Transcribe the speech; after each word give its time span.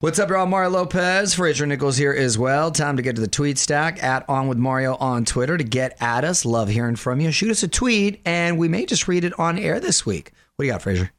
What's 0.00 0.20
up, 0.20 0.28
y'all? 0.30 0.46
Mario 0.46 0.70
Lopez, 0.70 1.34
Fraser 1.34 1.66
Nichols 1.66 1.96
here 1.96 2.12
as 2.12 2.38
well. 2.38 2.70
Time 2.70 2.96
to 2.98 3.02
get 3.02 3.16
to 3.16 3.20
the 3.20 3.26
tweet 3.26 3.58
stack 3.58 4.00
at 4.00 4.24
On 4.28 4.46
With 4.46 4.56
Mario 4.56 4.94
on 4.94 5.24
Twitter 5.24 5.58
to 5.58 5.64
get 5.64 5.96
at 6.00 6.22
us. 6.22 6.44
Love 6.44 6.68
hearing 6.68 6.94
from 6.94 7.20
you. 7.20 7.32
Shoot 7.32 7.50
us 7.50 7.64
a 7.64 7.68
tweet, 7.68 8.20
and 8.24 8.58
we 8.58 8.68
may 8.68 8.86
just 8.86 9.08
read 9.08 9.24
it 9.24 9.36
on 9.40 9.58
air 9.58 9.80
this 9.80 10.06
week. 10.06 10.30
What 10.54 10.62
do 10.62 10.66
you 10.68 10.72
got, 10.72 10.82
Fraser? 10.82 11.10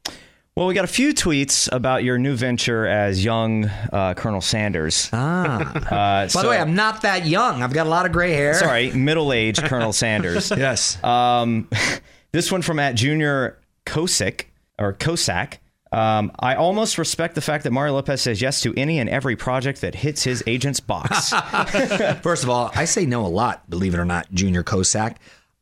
Well, 0.56 0.66
we 0.66 0.74
got 0.74 0.86
a 0.86 0.88
few 0.88 1.14
tweets 1.14 1.70
about 1.74 2.06
your 2.06 2.18
new 2.18 2.38
venture 2.38 2.88
as 2.88 3.22
young 3.22 3.66
uh, 3.66 4.14
Colonel 4.14 4.40
Sanders. 4.40 5.10
Ah. 5.12 5.60
Uh, 5.76 5.90
By 6.24 6.28
so- 6.28 6.42
the 6.44 6.48
way, 6.48 6.58
I'm 6.58 6.74
not 6.74 7.02
that 7.02 7.26
young. 7.26 7.62
I've 7.62 7.74
got 7.74 7.86
a 7.86 7.90
lot 7.90 8.06
of 8.06 8.14
gray 8.14 8.32
hair. 8.32 8.54
sorry, 8.54 8.92
middle-aged 8.94 9.62
Colonel 9.64 9.92
Sanders. 9.92 10.52
Yes. 10.52 11.04
Um, 11.04 11.68
this 12.32 12.50
one 12.50 12.62
from 12.62 12.80
at 12.80 12.96
Junior 12.96 13.60
Kosick 13.86 14.46
or 14.78 14.94
Kosak. 14.94 15.58
Um, 15.92 16.32
I 16.40 16.56
almost 16.56 16.98
respect 16.98 17.36
the 17.36 17.42
fact 17.42 17.64
that 17.64 17.72
Mario 17.72 17.94
Lopez 17.94 18.22
says 18.22 18.42
yes 18.42 18.62
to 18.62 18.74
any 18.78 19.00
and 19.00 19.10
every 19.10 19.36
project 19.36 19.82
that 19.82 19.96
hits 19.96 20.24
his 20.24 20.44
agent's 20.46 20.80
box. 20.80 21.30
First 22.22 22.44
of 22.44 22.50
all, 22.50 22.72
I 22.76 22.86
say 22.86 23.06
no 23.06 23.26
a 23.26 23.28
lot, 23.28 23.68
believe 23.70 23.94
it 23.94 24.00
or 24.00 24.06
not, 24.06 24.32
Junior 24.32 24.64
Kosak. 24.64 25.16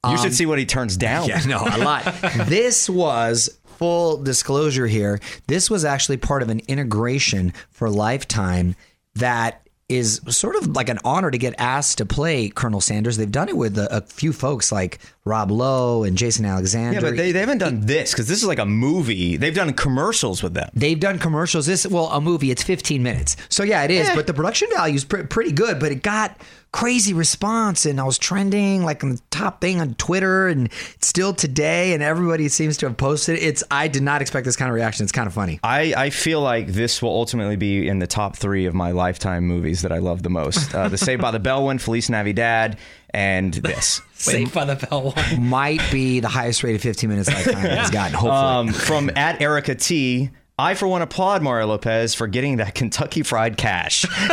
you 0.10 0.18
should 0.18 0.34
see 0.34 0.46
what 0.46 0.60
he 0.60 0.66
turns 0.66 0.98
down. 0.98 1.28
Yeah, 1.30 1.42
no, 1.46 1.60
a 1.60 1.78
lot. 1.78 2.04
this 2.46 2.90
was 2.90 3.58
full 3.78 4.18
disclosure 4.18 4.88
here. 4.88 5.20
This 5.48 5.70
was 5.70 5.86
actually 5.86 6.18
part 6.18 6.42
of 6.42 6.50
an 6.50 6.62
integration 6.68 7.54
for 7.70 7.90
Lifetime 7.90 8.76
that 9.16 9.67
is 9.90 10.20
sort 10.28 10.58
of 10.58 10.76
like 10.76 10.90
an 10.90 11.00
honor 11.06 11.32
to 11.32 11.38
get 11.38 11.54
asked 11.58 12.00
to 12.00 12.06
play 12.06 12.50
Colonel 12.50 12.82
Sanders. 12.82 13.16
They've 13.16 13.32
done 13.32 13.48
it 13.48 13.56
with 13.56 13.78
a, 13.78 13.98
a 13.98 14.02
few 14.02 14.34
folks 14.34 14.70
like 14.70 15.00
Rob 15.24 15.50
Lowe 15.50 16.04
and 16.04 16.18
Jason 16.18 16.44
Alexander. 16.44 16.96
Yeah, 16.96 17.02
but 17.02 17.16
they, 17.16 17.32
they 17.32 17.40
haven't 17.40 17.60
done 17.60 17.82
this 17.86 18.12
because 18.12 18.28
this 18.28 18.40
is 18.40 18.46
like 18.48 18.60
a 18.60 18.66
movie. 18.66 19.38
They've 19.38 19.56
done 19.56 19.74
commercials 19.74 20.44
with 20.44 20.54
them. 20.54 20.70
They've 20.74 21.00
done 21.00 21.20
commercials. 21.20 21.68
This 21.68 21.88
well, 21.88 22.08
a 22.08 22.20
movie. 22.20 22.52
It's 22.52 22.64
15 22.64 23.02
minutes. 23.02 23.38
So 23.48 23.64
yeah, 23.64 23.84
it 23.84 23.92
is. 23.92 24.10
Eh. 24.10 24.16
But 24.16 24.28
the 24.28 24.34
production 24.34 24.68
value 24.74 24.96
is 24.96 25.06
pre- 25.06 25.24
pretty 25.24 25.54
good. 25.54 25.80
But 25.80 25.94
it 25.94 26.04
got 26.04 26.38
crazy 26.78 27.12
response, 27.12 27.88
and 27.88 28.00
I 28.00 28.04
was 28.04 28.20
trending 28.20 28.84
like 28.84 29.04
on 29.04 29.10
the 29.10 29.20
top 29.32 29.62
thing 29.62 29.82
on 29.82 29.96
Twitter, 29.96 30.48
and 30.48 30.72
still 31.02 31.34
today, 31.34 31.94
and 31.94 32.04
everybody 32.04 32.48
seems 32.50 32.78
to 32.78 32.88
have 32.88 32.98
posted. 32.98 33.40
It's. 33.40 33.64
I 33.72 33.88
did 33.88 34.04
not 34.04 34.22
expect 34.22 34.46
this 34.46 34.56
kind 34.56 34.70
of 34.70 34.76
reaction. 34.76 35.04
It's 35.04 35.12
kind 35.12 35.26
of 35.26 35.34
funny. 35.34 35.60
I, 35.64 35.94
I 35.98 36.10
feel 36.12 36.40
like 36.42 36.68
this 36.68 37.02
will 37.02 37.10
ultimately 37.10 37.56
be 37.56 37.88
in 37.88 37.98
the 37.98 38.06
top 38.06 38.36
three 38.36 38.68
of 38.68 38.76
my 38.76 38.92
lifetime 38.92 39.46
movies 39.46 39.82
that 39.82 39.92
I 39.92 39.98
love 39.98 40.22
the 40.22 40.30
most. 40.30 40.74
Uh, 40.76 40.88
the 40.88 41.00
Saved 41.00 41.22
by 41.22 41.32
the 41.32 41.40
Bell 41.40 41.64
one, 41.64 41.80
Feliz 41.80 42.10
NaviDAD, 42.10 42.78
and 43.10 43.54
this. 43.56 44.02
Saved 44.14 44.54
by 44.54 44.66
the 44.66 44.76
Bell 44.76 45.14
one. 45.16 45.42
Might 45.42 45.82
be 45.92 46.20
the 46.20 46.28
highest 46.28 46.62
rated 46.62 46.82
15 46.82 47.10
minutes 47.10 47.28
lifetime 47.28 47.56
has 47.56 47.90
gotten. 47.92 48.14
Hopefully. 48.14 48.32
Um, 48.32 48.68
from 48.70 49.10
at 49.16 49.42
Erica 49.42 49.74
T. 49.74 50.30
I, 50.60 50.74
for 50.74 50.88
one, 50.88 51.04
applaud 51.04 51.44
Mario 51.44 51.68
Lopez 51.68 52.16
for 52.16 52.26
getting 52.26 52.58
that 52.58 52.74
Kentucky 52.76 53.22
Fried 53.22 53.58
Cash. 53.58 54.06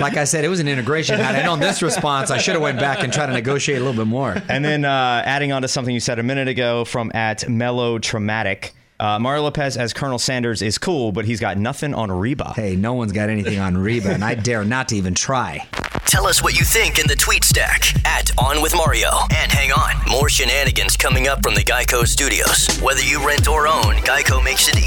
like 0.00 0.16
I 0.16 0.24
said, 0.24 0.42
it 0.42 0.48
was 0.48 0.58
an 0.58 0.68
integration. 0.68 1.20
Had 1.20 1.34
I 1.34 1.42
known 1.44 1.60
this 1.60 1.82
response, 1.82 2.30
I 2.30 2.38
should 2.38 2.54
have 2.54 2.62
went 2.62 2.80
back 2.80 3.00
and 3.00 3.12
tried 3.12 3.26
to 3.26 3.34
negotiate 3.34 3.76
a 3.76 3.84
little 3.84 4.04
bit 4.04 4.08
more. 4.08 4.42
and 4.48 4.64
then 4.64 4.86
uh, 4.86 5.22
adding 5.26 5.52
on 5.52 5.60
to 5.62 5.68
something 5.68 5.92
you 5.92 6.00
said 6.00 6.18
a 6.18 6.22
minute 6.22 6.48
ago 6.48 6.86
from 6.86 7.12
at 7.14 7.46
Melodramatic. 7.46 8.72
Uh, 8.98 9.18
Mario 9.18 9.42
Lopez 9.42 9.76
as 9.76 9.92
Colonel 9.92 10.18
Sanders 10.18 10.62
is 10.62 10.78
cool, 10.78 11.12
but 11.12 11.26
he's 11.26 11.40
got 11.40 11.58
nothing 11.58 11.92
on 11.92 12.10
Reba. 12.10 12.54
Hey, 12.56 12.74
no 12.76 12.94
one's 12.94 13.12
got 13.12 13.28
anything 13.28 13.58
on 13.58 13.76
Reba, 13.76 14.10
and 14.14 14.24
I 14.24 14.34
dare 14.34 14.64
not 14.64 14.88
to 14.88 14.96
even 14.96 15.14
try. 15.14 15.68
Tell 16.06 16.26
us 16.26 16.42
what 16.42 16.56
you 16.58 16.64
think 16.64 16.98
in 16.98 17.06
the 17.08 17.16
tweet 17.16 17.44
stack 17.44 17.82
at 18.06 18.30
On 18.38 18.62
With 18.62 18.74
Mario. 18.74 19.10
And 19.34 19.50
hang 19.52 19.72
on, 19.72 19.96
more 20.08 20.28
shenanigans 20.30 20.96
coming 20.96 21.26
up 21.28 21.42
from 21.42 21.54
the 21.54 21.62
Geico 21.64 22.06
studios. 22.06 22.68
Whether 22.80 23.02
you 23.02 23.26
rent 23.26 23.48
or 23.48 23.66
own, 23.66 23.96
Geico 23.96 24.42
makes 24.42 24.68
it 24.68 24.78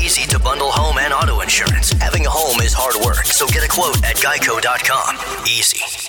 insurance. 1.50 1.92
Having 1.94 2.28
a 2.28 2.30
home 2.30 2.62
is 2.62 2.74
hard 2.74 3.04
work, 3.04 3.26
so 3.26 3.48
get 3.48 3.64
a 3.64 3.68
quote 3.68 3.98
at 4.06 4.18
geico.com. 4.18 5.48
Easy. 5.48 6.09